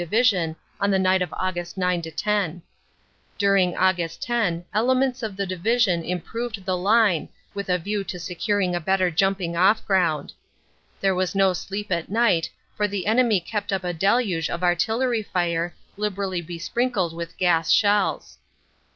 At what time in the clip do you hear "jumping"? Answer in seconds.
9.11-9.55